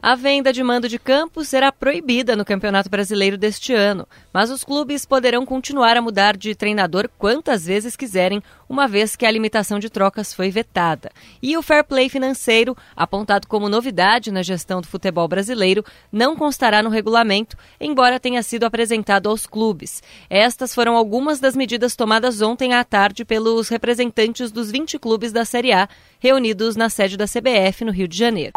[0.00, 4.62] A venda de mando de campo será proibida no Campeonato Brasileiro deste ano, mas os
[4.62, 9.80] clubes poderão continuar a mudar de treinador quantas vezes quiserem, uma vez que a limitação
[9.80, 11.10] de trocas foi vetada.
[11.42, 16.80] E o fair play financeiro, apontado como novidade na gestão do futebol brasileiro, não constará
[16.80, 20.00] no regulamento, embora tenha sido apresentado aos clubes.
[20.30, 25.44] Estas foram algumas das medidas tomadas ontem à tarde pelos representantes dos 20 clubes da
[25.44, 25.88] Série A,
[26.20, 28.52] reunidos na sede da CBF no Rio de Janeiro.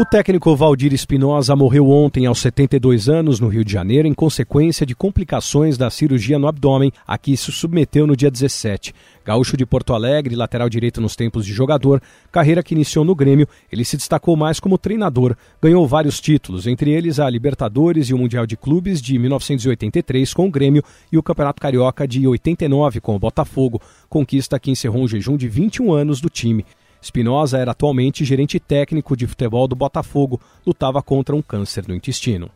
[0.00, 4.86] O técnico Valdir Espinosa morreu ontem aos 72 anos no Rio de Janeiro em consequência
[4.86, 8.94] de complicações da cirurgia no abdômen a que se submeteu no dia 17.
[9.24, 13.48] Gaúcho de Porto Alegre, lateral direito nos tempos de jogador, carreira que iniciou no Grêmio,
[13.72, 15.34] ele se destacou mais como treinador.
[15.60, 20.46] Ganhou vários títulos, entre eles a Libertadores e o Mundial de Clubes de 1983 com
[20.46, 25.08] o Grêmio e o Campeonato Carioca de 89 com o Botafogo, conquista que encerrou um
[25.08, 26.64] jejum de 21 anos do time.
[27.00, 32.50] Espinosa era atualmente gerente técnico de futebol do Botafogo, lutava contra um câncer no intestino.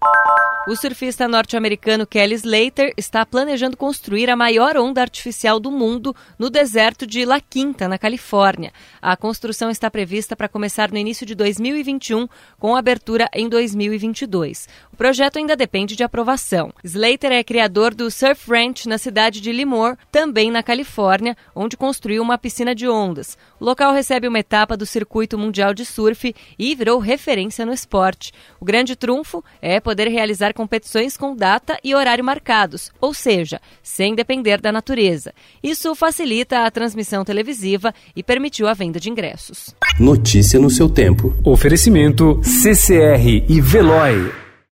[0.64, 6.48] O surfista norte-americano Kelly Slater está planejando construir a maior onda artificial do mundo no
[6.48, 8.72] deserto de La Quinta, na Califórnia.
[9.00, 12.28] A construção está prevista para começar no início de 2021,
[12.60, 14.68] com abertura em 2022.
[14.92, 16.72] O projeto ainda depende de aprovação.
[16.84, 22.22] Slater é criador do Surf Ranch na cidade de Limor, também na Califórnia, onde construiu
[22.22, 23.36] uma piscina de ondas.
[23.58, 28.32] O local recebe uma etapa do Circuito Mundial de Surf e virou referência no esporte.
[28.60, 34.14] O grande trunfo é poder realizar competições com data e horário marcados, ou seja, sem
[34.14, 35.32] depender da natureza.
[35.62, 39.74] Isso facilita a transmissão televisiva e permitiu a venda de ingressos.
[39.98, 41.34] Notícia no seu tempo.
[41.44, 44.42] Oferecimento CCR e Veloy.